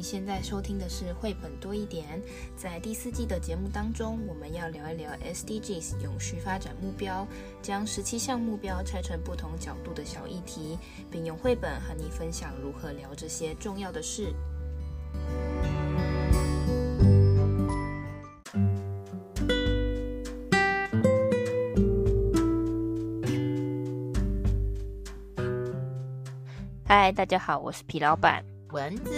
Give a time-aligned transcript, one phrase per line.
[0.00, 2.22] 你现在收听的是绘本多一点。
[2.56, 7.28] 在第四季的节目当中，我们要聊一聊 SDGs 永续发展目标，
[7.60, 10.78] 将十七项目标拆成不同角度的小议题，
[11.10, 14.32] 并用绘本和你分享如何聊这些重要的事。
[26.86, 28.42] 嗨，大家好，我是皮老板。
[28.72, 29.12] 蚊子，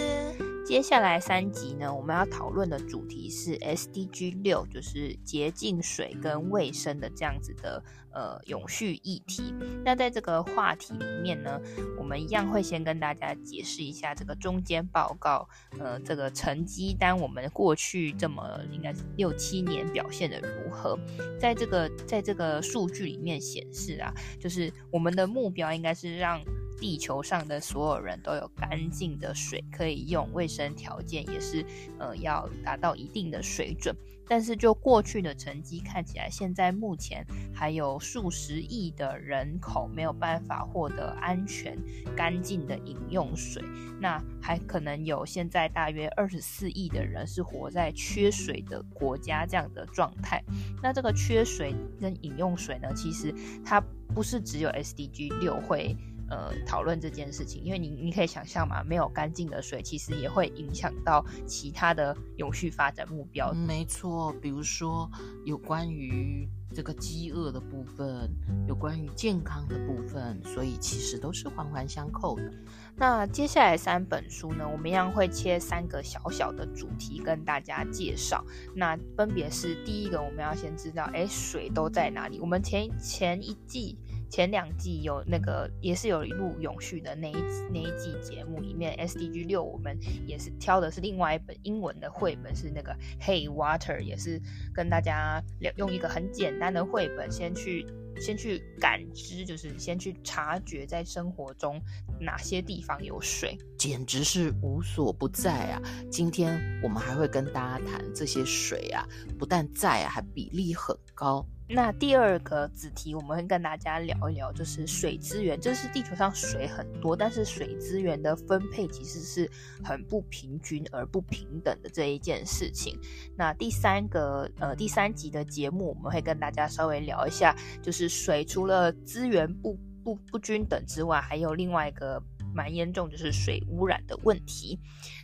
[0.65, 9.53] 接下来三集呢，我们要讨论的主题是 SDG 六，就是洁净水跟卫生的这样子的呃永续议题。
[9.85, 11.61] 那在这个话题里面呢，
[11.99, 15.47] 我们一样会先跟大家解释一下这个中间报告，
[15.81, 20.97] 呃，这个成绩单我们过去这么应该是六七年表现的如何。
[21.41, 26.41] 在这个在这个数据里面显示啊，就是我们的目标应该是让。
[26.83, 31.65] 地球上的所有人都有干净的水可以用，卫生条件也是
[32.01, 33.95] 呃要达到一定的水准。
[34.29, 37.25] 但是就过去的成绩看起来，现在目前
[37.55, 41.79] 还有数十亿的人口没有办法获得安全
[42.17, 43.63] 干净的饮用水，
[44.01, 50.43] 那还可能有现在大约二十四亿的人是活在缺水的国家这样的状态。
[50.83, 53.33] 那这个缺水跟饮用水呢，其实
[53.65, 53.81] 它
[54.15, 55.97] 不是只有 SDG 六会。
[56.33, 63.53] 呃，讨论这件事情，因为你你可以想象嘛，没有干净的水，其实也会影响到其他的永续发展目标。
[63.53, 65.11] 没错，比如说
[65.45, 68.31] 有关于这个饥饿的部分，
[68.67, 72.51] 有关于健康的部分，所以其实都是环环相扣的。
[72.97, 78.43] 那接下来三本书呢，我们一样会切三个小小的主题跟大家介绍。
[78.75, 82.41] 那分别是第一个，我们要先知道，哎，水都在哪里？
[82.41, 83.99] 我们前前一季。
[84.33, 87.37] 前两季有那个也是有一路永续的那一
[87.71, 89.95] 那一季节目里面，SDG 六我们
[90.27, 94.41] 也是挑的是另外一本英文的绘本，是那个 Hey Water，也是
[94.73, 95.43] 跟大家
[95.77, 97.87] 用一个很简单的绘本，先去
[98.19, 101.79] 先去感知，就是先去察觉在生活中
[102.19, 105.83] 哪些地方有水，简直是无所不在啊！
[106.09, 109.05] 今天我们还会跟大家谈这些水啊，
[109.37, 111.45] 不但在啊，还比例很高。
[111.69, 115.61] 那第二个子题，我们会跟大家聊一聊，就是水资源。
[115.61, 119.51] 这是地球上水很多，但是水资源的分配其实是
[119.83, 122.97] 很不平均而不平等的这一件事情。
[123.37, 132.23] 那第三个，呃，第三集的节目，我们会跟大家稍微聊一下，就是水除了资源不不不均等之外，还有另外一个。
[132.55, 134.79] 蛮严重，就是水污染的问题。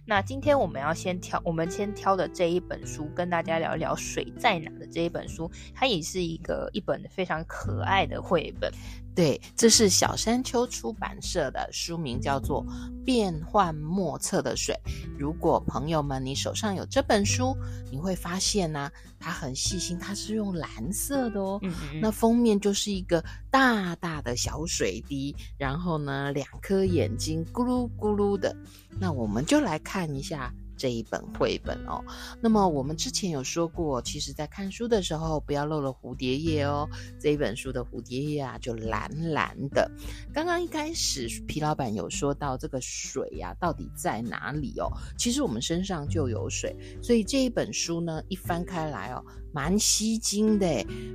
[0.09, 8.73] 那今天我们要先挑，我们先挑的这一本书，跟大家聊一聊水在哪的这一本书，它也是一个一本非常可爱的绘本。
[9.15, 12.65] 对，这是小山丘出版社的书名，叫做
[13.05, 14.75] 《变幻莫测的水》。
[15.19, 17.55] 如果朋友们你手上有这本书，
[17.91, 21.59] 你会发现呢、啊，它很细心，它是用蓝色的哦。
[21.65, 22.01] 嗯嗯。
[22.01, 28.57] 那封面就是一个大大的小水滴，然后呢，两颗眼睛咕噜咕噜的。
[29.01, 30.53] 那我们就来看看一下。
[30.81, 32.01] 这一本绘本哦，
[32.41, 36.89] 那么我们之前有说过，其实在看书的时候不要漏了蝴蝶叶哦。
[37.19, 39.91] 这一本书的蝴蝶叶啊，就蓝蓝的。
[40.33, 44.87] 刚刚一开始皮老板有说到这个水呀、啊，到底在哪里哦？
[45.19, 50.65] 其实我们身上就有水，所以这一本书呢，一翻开来哦，蛮吸睛的。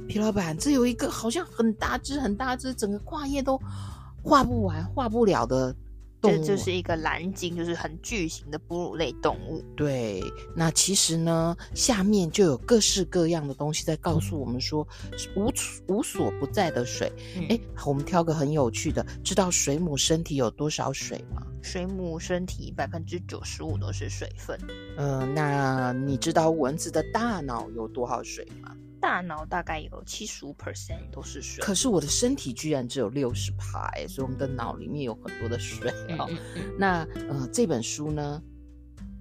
[0.09, 3.57] 皮老板，这有一个好像很大只、很大只，整个跨页都
[4.21, 5.73] 画不完、画不了的。
[6.31, 9.63] 这就是一个蓝鲸，就是很巨型的哺乳类动物。
[9.75, 10.23] 对，
[10.55, 14.87] 那其实呢，下面就有各式各样的东西在告诉我们说，
[15.35, 15.51] 无
[15.87, 17.11] 无所不在的水。
[17.49, 21.45] 哎、嗯，我们挑个很有趣的，知道水母身体有多少水吗？
[21.61, 24.57] 水母身体百分之九十五都是水分。
[24.97, 28.75] 嗯、呃，那你知道蚊子的大脑有多少水吗？
[29.03, 36.25] 大脑大概有七十五 percent 都是水，可是我的身体居然只有六十趴，所以我们的脑里面有很多的水哦。
[36.29, 38.41] 嗯嗯嗯、那呃，这本书呢，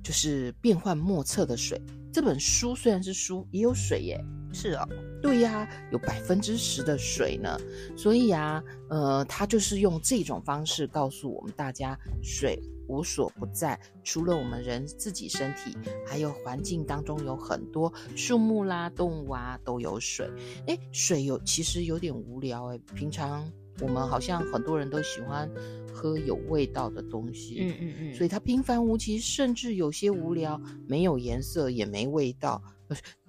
[0.01, 1.83] 就是变幻莫测的水。
[2.13, 4.25] 这本书虽然是书，也有水耶。
[4.53, 7.57] 是啊、哦，对呀，有百分之十的水呢。
[7.97, 12.61] 所以啊，呃，他就是用这种方式告诉我们大家水。
[12.89, 15.75] 无所不在，除了我们人自己身体，
[16.07, 20.29] 还有环境当中有很多树木啦、动物啊都有水。
[20.67, 25.49] 诶，水有其实有点无聊诶，平常我们好像很多人都喜欢
[25.91, 32.61] 喝有味道的东西，嗯嗯嗯，所以它平凡无奇，甚至有些无聊，没有颜色也没味道。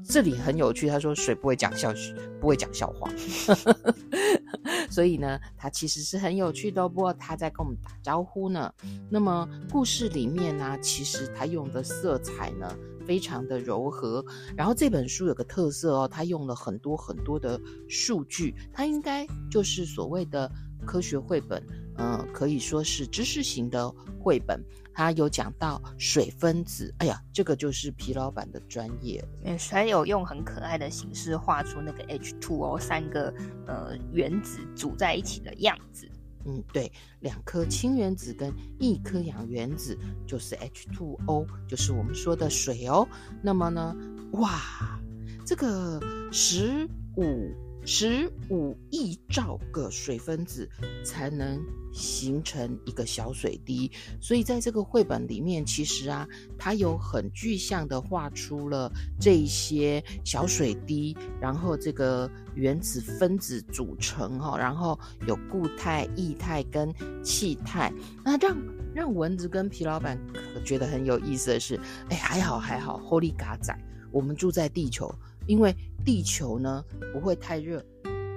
[0.04, 1.94] 这里很有趣，他说水不会讲笑，
[2.40, 3.12] 不会讲笑话。
[4.90, 6.88] 所以呢，它其实是很有趣的。
[6.88, 8.72] 不过他在跟我们打招呼呢。
[9.10, 14.24] 那么故事里面呢，其实他用的色彩呢，非常的柔和。
[14.56, 20.52] 然后这本书有个特色哦，他用了很多很多的数据，它应该就是所谓的
[20.86, 21.66] 科学绘本，
[21.98, 24.64] 嗯，可以说是知识型的绘本。
[24.94, 29.24] 他有讲到水分子，哎呀，这个就是皮老板的专业。
[29.44, 33.34] 嗯，还有用很可爱的形式画出那个 H2O 三个
[33.66, 36.10] 呃原子组在一起的样子。
[36.46, 36.92] 嗯，对，
[37.22, 39.98] 两颗氢原子跟一颗氧原子
[40.28, 43.08] 就是 H2O，就是我们说的水哦。
[43.42, 43.96] 那么呢，
[44.34, 45.00] 哇，
[45.46, 46.00] 这个
[46.32, 46.88] 十
[47.18, 47.52] 五。
[47.86, 50.70] 十五亿兆个水分子
[51.04, 53.92] 才能形成一个小水滴，
[54.22, 56.28] 所以在这个绘本里面，其实啊，
[56.58, 64.98] 它有很具象的画出了这些小水滴，然后这个原子分子组成哈，然后
[65.28, 66.92] 有固态、液态跟
[67.24, 67.94] 气态。
[68.24, 68.58] 那让
[68.96, 70.18] 让蚊子跟皮老板
[70.66, 73.78] 觉得很有意思的是，哎，还好还好，Holy 嘎仔，
[74.12, 75.14] 我们住在地球。
[75.48, 75.76] 因为
[76.06, 77.84] 地球呢，不会太热，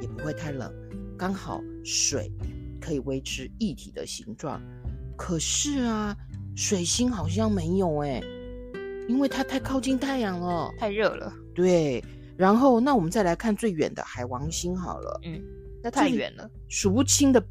[0.01, 0.73] 也不会太冷，
[1.17, 2.31] 刚好水
[2.81, 4.61] 可以维持液体的形状。
[5.17, 6.17] 可是啊，
[6.55, 8.23] 水星好像没有哎，
[9.09, 11.33] 因为它太靠近太阳了，太热了。
[11.55, 12.05] 对，
[12.37, 15.21] 然后那我们再来看最远的海王星好了。
[15.25, 15.43] 嗯，
[15.83, 17.43] 那太远了，数不清的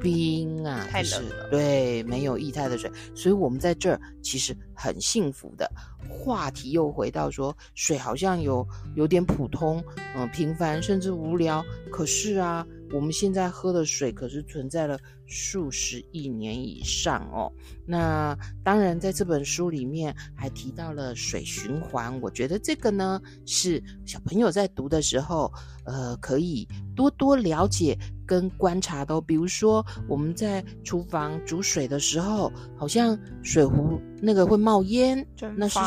[0.00, 1.50] 冰啊，太冷了。
[1.50, 5.70] 对，没有液态的水，所以我们在这儿其实很幸福的。
[6.12, 9.82] 话题又回到说，水好像有有点普通，
[10.14, 11.64] 嗯，平凡甚至无聊。
[11.90, 17.50] 可是啊，我们现在喝的水可是存在了数十亿年以上哦。
[17.86, 22.20] 那当然，在这本书里面还提到了水循环。
[22.20, 25.52] 我觉得这个呢，是小朋友在读的时候，
[25.84, 27.98] 呃，可以多多了解。
[28.24, 35.26] 跟观察都，比如说我们在厨房煮水的时候，好像水壶那个会冒烟，
[35.56, 35.78] 那是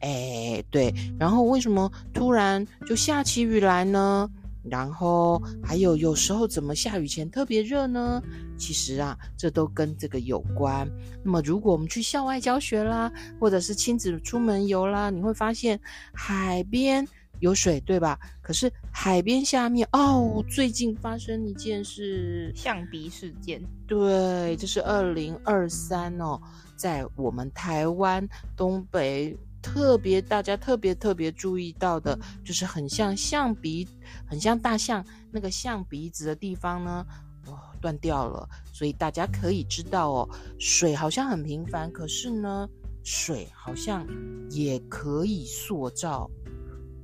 [0.00, 0.94] 哎对。
[1.18, 4.30] 然后为什么突然就下起雨来呢？
[4.62, 8.22] 然后还有有时候怎么下雨前特别热呢？
[8.58, 10.86] 其实啊，这都跟这个有关。
[11.24, 15.80] 那么如果我们去校外教学啦，或者是亲子出门游啦，你会发现
[16.12, 17.08] 海边。
[17.40, 18.18] 有水对吧？
[18.42, 23.62] 可是海边下面哦，最近发生一件事，象鼻事件。
[23.86, 26.40] 对，这是二零二三哦，
[26.78, 28.26] 在我们台湾
[28.56, 33.86] 东北特别大家特别特别注意到的，就是很像象鼻，
[34.24, 37.04] 很像大象那个象鼻子的地方呢，
[37.46, 38.48] 哦，断掉了。
[38.72, 40.28] 所以大家可以知道哦，
[40.60, 42.68] 水好像很平凡，可是呢，
[43.02, 44.06] 水好像
[44.48, 46.30] 也可以塑造。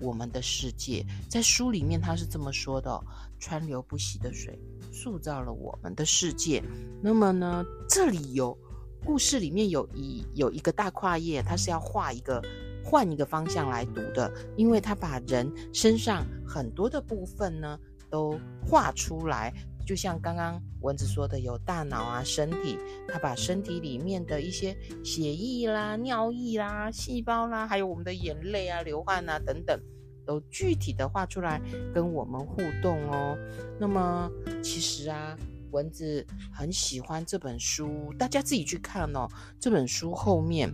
[0.01, 3.01] 我们的世界，在书里面他是这么说的：
[3.39, 4.59] 川流不息的水
[4.93, 6.63] 塑造了我们的世界。
[7.01, 8.59] 那么呢，这里有
[9.05, 12.43] 故事里面有一有一个大跨页，它是要画一个
[12.83, 17.79] 换一个方向来读的，因为它把人身上很多的部分呢
[18.11, 19.53] 都画出来，
[19.87, 29.79] 就像刚刚蚊子说的，有大脑啊、身体，它把身体里面的一些血液啦、尿液啦、细胞啦，还有我们的眼泪啊、流汗啊等等。
[30.27, 31.61] 都具体的画出来
[31.93, 33.37] 跟我们互动哦。
[33.79, 34.31] 那么
[34.63, 35.37] 其实啊，
[35.75, 39.29] 蚊子很喜欢这本书，大家自己去看哦。
[39.59, 40.73] 这本书后面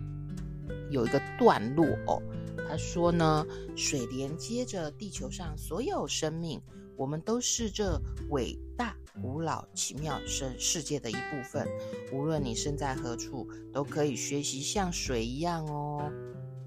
[0.91, 2.21] 有一个段落哦，
[2.69, 3.43] 他说呢，
[3.75, 6.61] 水连接着地球上所有生命，
[6.95, 7.99] 我们都是这
[8.29, 11.67] 伟大、古老、奇妙生世界的一部分。
[12.13, 16.11] 无论你身在何处，都可以学习像水一样哦，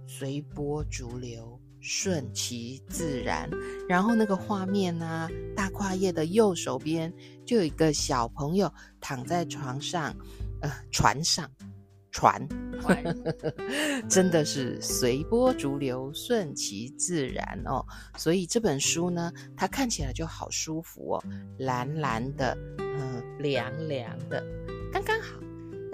[0.08, 1.60] 随波逐流。
[1.86, 3.46] 顺其自然，
[3.86, 7.12] 然后那个画面呢、啊，大跨页的右手边
[7.44, 8.72] 就有一个小朋友
[9.02, 10.16] 躺在床上，
[10.62, 11.46] 呃，船上，
[12.10, 12.48] 船，
[12.80, 13.04] 船
[14.08, 17.84] 真的是随波逐流，顺其自然哦。
[18.16, 21.24] 所以这本书呢，它看起来就好舒服哦，
[21.58, 24.42] 蓝蓝的，嗯、呃，凉凉的，
[24.90, 25.43] 刚刚好。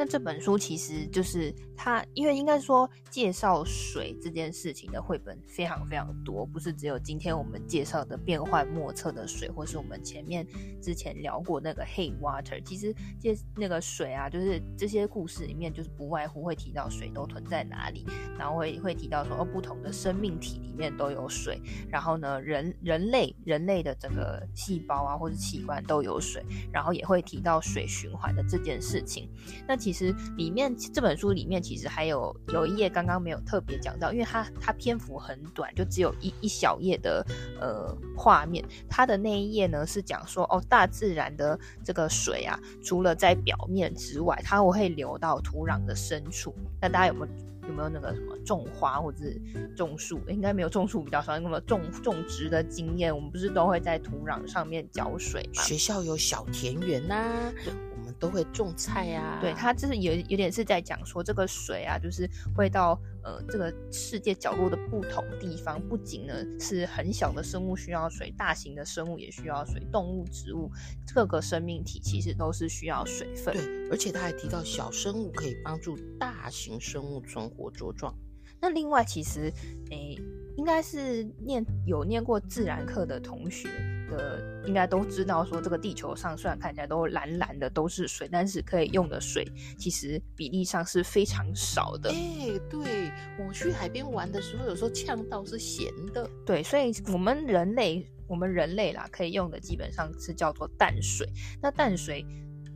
[0.00, 10.46] 那这本书其实就是它，因为应该说介绍水这件事情的绘本非常非常多，不是只有今天我们介绍的变幻莫测的水，或是我们前面
[10.80, 12.62] 之前聊过那个 Hey Water。
[12.64, 18.06] 其实介那个水啊，就是这些故事里面就是不外乎会提到水都存在哪里，
[18.38, 26.42] 然后会会提到说哦，不同的生命体里面都有水，然后呢，人人类人类的整个细胞啊或者器官都有水，
[26.72, 29.28] 然后也会提到水循环的这件事情。
[29.68, 37.26] 那其其实里面这本书里面其实还有有一页刚刚没有特别讲到，因为它它篇幅很短，就只有一一小页的
[37.60, 38.64] 呃画面。
[38.88, 46.54] 它的那一页呢是讲说哦，大自然的这个水啊，除了在表面之外，它会流到土壤的深处。
[46.80, 47.32] 那大家有没有？
[47.68, 49.40] 有没有那个什么种花或者是
[49.76, 50.18] 种树？
[50.28, 51.38] 应该没有种树比较少。
[51.38, 55.62] 那么种种植的经验，我们不是都会在土壤上面浇水吗？
[55.62, 59.40] 学校有小田园呐、啊，我们都会种菜呀、啊。
[59.40, 65.80] 对，它就是有有点是在讲说，这个水啊，就是会到呃这个世界角落的不同地方。
[65.88, 70.68] 不仅呢是很小的生物需要水，大型的生物也需要水，动物、植物
[71.14, 73.54] 各个生命体其实都是需要水分。
[73.54, 77.60] 对，而且他还提到小生物可以帮助大型生物存活。
[77.60, 78.14] 活茁壮。
[78.58, 79.52] 那另外，其实，
[79.90, 80.22] 诶、欸，
[80.60, 83.66] 应该是念有念过自然课的同学
[84.10, 89.42] 的，应该都知道，说这个地球上虽然看起来都蓝蓝的都是水，但是可以用的水
[89.78, 92.10] 其实比例上是非常少的。
[92.10, 96.28] 哎、欸，对，我去海边玩的时候，有时候呛到是咸的。
[96.44, 101.26] 对，所以我们人类，我们人类啦，可以用的基本上是叫做淡水。
[101.62, 102.22] 那淡水。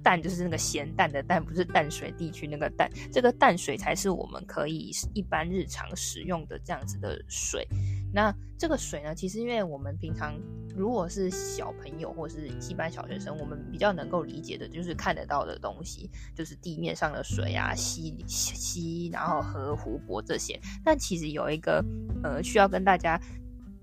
[0.04, 2.88] 淡就是那个咸淡的淡，不是淡水地区那个淡。
[3.10, 7.66] 这个淡水才是我们可以一般日常使用的这样子的水。
[8.12, 10.38] 那这个水呢，其实因为我们平常
[10.76, 20.60] 如果是小朋友或是一般小学生，我们比较能够理解的就是看得到的东西，就是地面上的水啊，溪溪，然后河湖泊这些。
[20.84, 21.84] 但其实有一个
[22.22, 23.18] 呃，需要跟大家。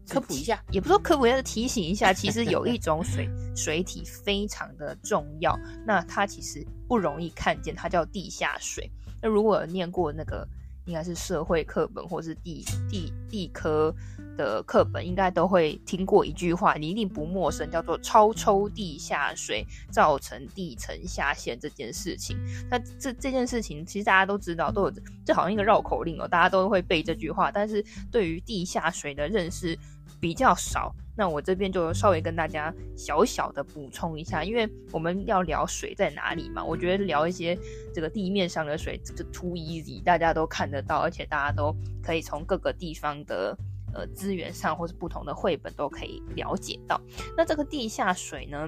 [0.09, 8.89] 科普一下，也不说科普，要是提醒一下，其实有一种水水体非常的重要，那它其实不容易看见，它叫地下水。
[9.21, 10.47] 那如果有念过那个，
[10.85, 13.93] 应该是社会课本或是地地地科
[14.37, 22.37] 的课本，应该都会听过一句话，你一定不陌生，叫做超抽地下水造成地层下陷这件事情。
[22.69, 24.93] 那这这件事情其实大家都知道，都有
[25.25, 29.77] 这好像一个绕口令哦，大家都会背这句话，但是对于地下水的认识。
[30.19, 37.57] 比较少，那我这边就稍微跟大家小小的补充一下，因为我们要聊水在哪里嘛，我觉得聊一些
[37.91, 43.57] 这个地面上的水，这个 too easy，大家都看得到，而且大家都可以从各个地方的
[43.93, 46.99] 呃资源上或是不同的绘本都可以了解到。
[47.37, 48.67] 那这个地下水呢，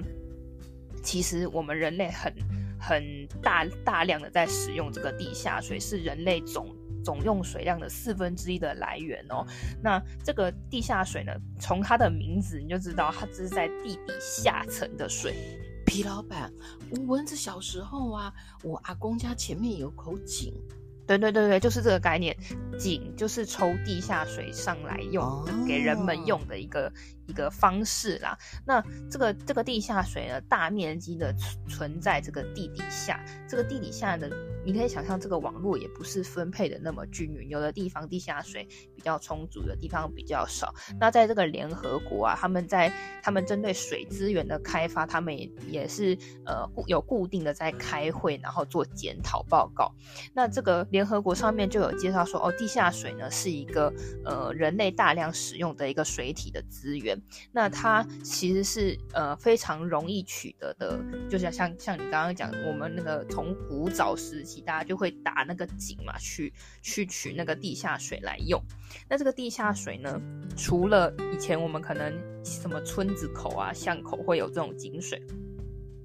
[1.02, 2.32] 其实我们人类很
[2.80, 6.74] 很大大量的在使用这个地下水，是人类总。
[7.04, 9.44] 总用水量的四分之一的来源哦，
[9.82, 15.34] 那这个地下水呢，从它的名字你就知道，它这是在地底下层的水。
[15.84, 16.50] 皮老板，
[16.88, 20.54] 我蚊子小时候啊，我阿公家前面有口井。
[21.06, 22.36] 对对对对，就是这个概念，
[22.78, 26.92] 井就是抽地下水上来用的，哦，给人们用的一个
[27.26, 28.36] 一个方式啦。
[28.66, 31.34] 那这个这个地下水呢，大面积的
[31.68, 34.30] 存在这个地底下，这个地底下的。
[34.66, 38.66] 你可以想象，这个网络也不是分配的那么均匀，有的地方地下水
[38.96, 40.74] 比较充足，的地方比较少。
[40.98, 42.90] 那在这个联合国啊，他们在
[43.22, 46.16] 他们针对水资源的开发，他们也也是
[46.46, 49.92] 呃固有固定的在开会，然后做检讨报告。
[50.32, 53.92] 那这个联合国上面就有介绍说，哦，地下水呢是一个
[54.24, 57.13] 呃人类大量使用的一个水体的资源。
[57.52, 64.64] 那它其实是呃非常容易取得的，就像像像你刚刚讲，我们那个从古早时期。
[64.64, 68.58] 大家就会打那个井嘛，去去取那个地下水来用。
[69.10, 70.18] 那这个地下水呢，
[70.56, 72.10] 除了以前我们可能
[72.42, 75.22] 什么村子口啊、巷口会有这种井水。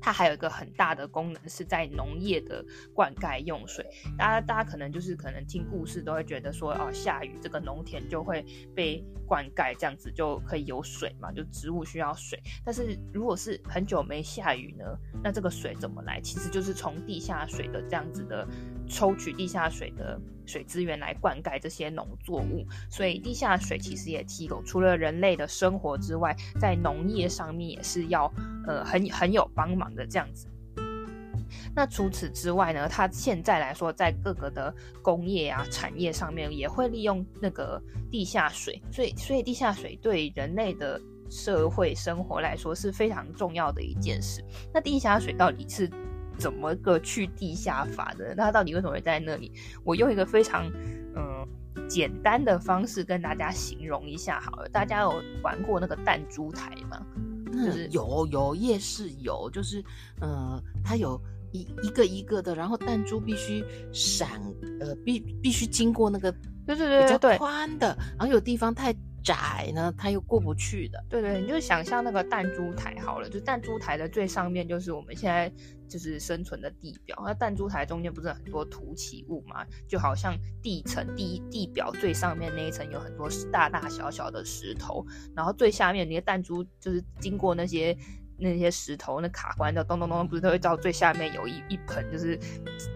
[0.01, 2.63] 它还有一个很大的功能，是在农业的
[2.93, 3.85] 灌溉用水。
[4.17, 12.41] 大家大家可能就是可能听故事都会觉得说，哦，下雨这个农田就会被灌溉，这样子就可以有水嘛，就植物需要水。
[12.63, 14.85] 但是如果是很久没下雨呢，
[15.23, 16.19] 那这个水怎么来？
[16.21, 18.47] 其实就是从地下水的这样子的
[18.89, 22.65] 抽取地下水的水资源来灌溉这些农作物。
[22.89, 28.25] 所以地下水其实也提供除了人类的生活之外，在农业上面也是要
[28.67, 30.47] 呃很很有帮忙的这样子，
[31.75, 37.81] 那除此之外呢，它现在来说，在各个的工业啊产业上面也会利用那个
[38.11, 44.43] 地下水，所以所以地下水对人类的社会生活来说是非常重要的一件事。
[44.73, 45.89] 那地下水到底是
[46.39, 48.33] 怎么个去地下法的？
[48.35, 49.51] 那它到底为什么会在那里？
[49.83, 50.65] 我用一个非常
[51.15, 51.47] 嗯
[51.87, 54.69] 简单的方式跟大家形容一下好了。
[54.69, 57.05] 大家有玩过那个弹珠台吗？
[57.51, 59.83] 就是嗯、有有夜市有，就是
[60.21, 61.19] 呃，它有
[61.51, 64.39] 一一个一个的，然后弹珠必须闪，
[64.79, 66.31] 呃，必必须经过那个，
[66.65, 71.03] 对对对对，比较宽的，然后有地方太窄呢，它又过不去的。
[71.09, 75.51] 对对，你就想象那个弹珠台好了，就弹珠台的最上面就是我们现在
[75.87, 79.65] 就是生存的地表，那弹珠台中间不是很多凸起物嘛？
[79.87, 87.97] 就好像地层第一地表最上面那一层有很多大大小小的石头，然后最下面那些弹珠就是经过那些。
[88.39, 92.39] 那些石头，那卡关的咚咚咚，不是都会到最下面有一一盆，就是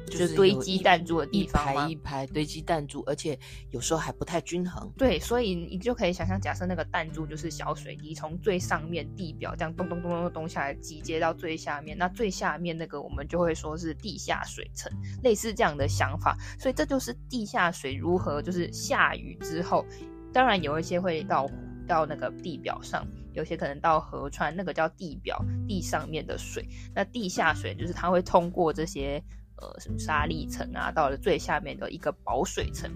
[0.08, 1.72] 就是堆积弹珠的地方吗？
[1.72, 3.38] 一排一排堆积弹珠，而且
[3.72, 4.92] 有时候还不太均衡。
[4.98, 14.92] 对，所以你就可以想象，假设那个弹珠就是小水滴，从最上面地表这样咚咚咚咚咚下来，集结到最下面，那最下面那个我们就会说是地下水层，
[15.24, 16.38] 类似这样的想法。
[16.60, 19.86] 所以这就是地下水如何，就是下雨之后，
[20.32, 21.50] 当然有一些会到
[21.88, 23.06] 到那个地表上。
[23.34, 26.68] 有些可能到河川，那个叫地表，地上面的水。
[26.94, 29.22] 那地下水就是它会通过这些
[29.58, 32.90] 呃什么沙砾层啊，到了最下面的一个保水层。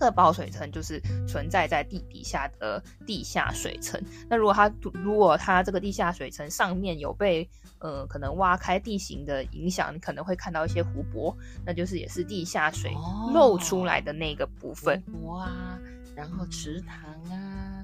[0.00, 4.00] 这个保水层就是存在在地底下的地下水层。
[4.30, 7.48] 那如果它如果它这个地下水层上面有被
[7.80, 12.92] 呃可能挖开地形的影响，你可能会看到一些湖泊，那就是也是地下水
[13.34, 15.02] 漏出来的那个部分。
[15.10, 15.76] 湖泊啊，
[16.14, 16.96] 然后池塘
[17.36, 17.77] 啊。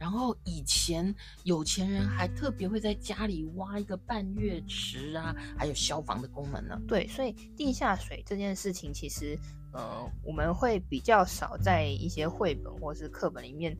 [0.00, 1.14] 然后以前
[1.44, 6.80] 有钱人还特别会在家里挖一个半月池啊，还有消防的功能呢。
[6.88, 9.38] 对，所以地下水这件事情，其实
[9.74, 13.76] 呃我们会比较少在一些绘本或是课本里面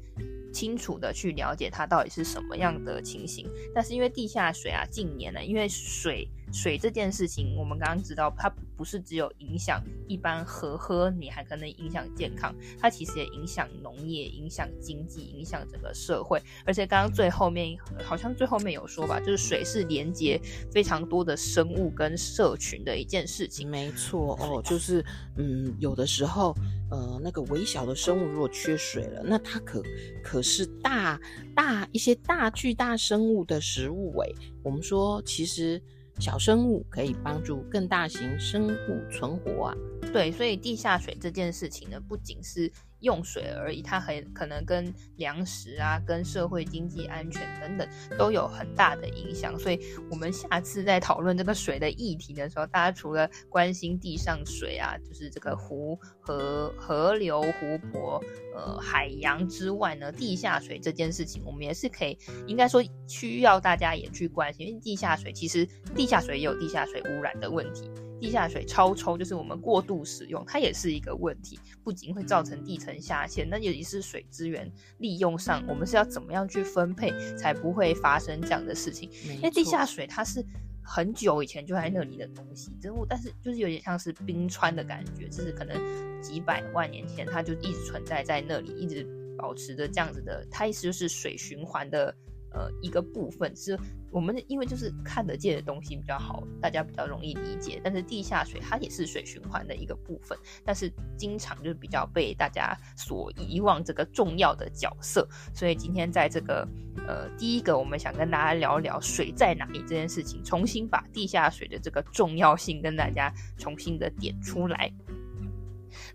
[0.53, 3.49] 清楚的去了解它到底是什么样的情形。
[3.75, 6.29] 但是因为地下水啊，近年呢，因为水。
[6.53, 16.43] 水这件事情，我们刚刚知道，它不是只有影响一般喝喝，你还可能影响健康，它其实也影响农业、影响经济、影响整个社会。
[16.65, 20.41] 而且刚刚最后面好像最后面有说吧，就是水是连接
[20.73, 23.69] 非常多的生物跟社群的一件事情。
[23.71, 25.05] 没错哦，就是
[25.37, 26.55] 嗯，有的时候
[26.91, 29.83] 呃，那个微小的生物如果缺水了，那它可
[30.23, 31.21] 可是大
[31.55, 34.35] 大一些大巨大生物的食物诶。
[34.65, 35.81] 我们说其实。
[36.21, 39.75] 小生物可以帮助更大型生物存活啊，
[40.13, 47.89] 对，所以地下水这件事情呢，不仅是用水而已，它很可能跟粮食啊、跟社会经济安全等等
[48.19, 49.57] 都有很大的影响。
[49.57, 49.79] 所以，
[50.11, 58.21] 我们下次在讨论这个水的议题的时候，大家除了关心地上水啊，就是这个湖、河、河流、湖泊、
[58.57, 67.89] 呃海洋之外呢，地下水这件事情，我们也是可以，应该说需要大家也去关心，因为地下水其实地下水也有地下水污染的问题。
[68.21, 79.11] 地下水超抽就是我们过度使用，它也是一个问题，不仅会造成地层下陷，那也是水资源利用上，我们是要怎么样去分配，才不会发生这样的事情？
[79.25, 80.45] 因为地下水它是
[80.83, 89.07] 很久以前就在那里的东西，之后但是就是有点像是冰川的感觉，就是可能几百万年前它就一直存在在那里，一直
[89.39, 92.15] 保持着这样子的，它意思就是水循环的。
[92.53, 93.79] 呃，一个部分是
[94.11, 97.81] 我们因为就是看得见的东西比较好，大家比较容易理解。
[97.83, 105.29] 但是地下水它也是水循环的一个部分，但是经常就比较被大家所遗忘这个重要的角色。
[105.55, 106.67] 所以今天在这个
[107.07, 114.93] 呃第一个，我们想跟大家聊聊水在哪里这件事情，重新把地下水的这个重要性跟大家重新的点出来。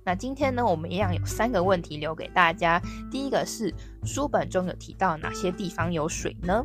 [0.04, 2.82] 那今天呢，我们一样有三个问题留给大家。
[3.12, 6.64] 第一个是书本中有提到哪些地方有水呢？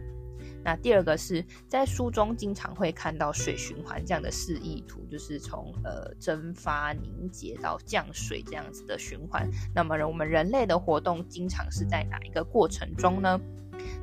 [0.63, 9.49] 那第二个是在书中经常会看到水循环这样的示意图，就是从呃蒸发凝结到降水这样子的循环。
[9.75, 13.41] 那么我们人类的活动经常是在哪一个过程中呢？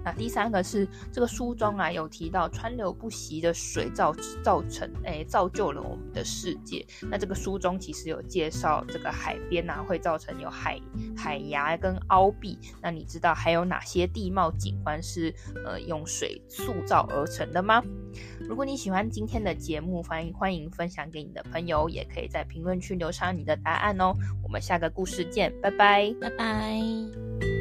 [0.08, 6.86] 那第三个是这个书中啊有提到川流不息的水造造成诶造就了我们的世界。
[7.12, 10.80] 那这个书中其实有介绍这个海边啊会造成有海
[11.14, 12.58] 海崖跟凹壁。
[12.82, 17.84] 那你知道还有哪些地貌景观是呃用水塑造而成的吗？
[18.48, 24.14] 如果你喜欢今天的节目，欢迎欢迎分享给你的朋友，也可以在评论区留下你的答案哦。
[24.42, 27.57] 我们下个故事见，拜拜，拜拜。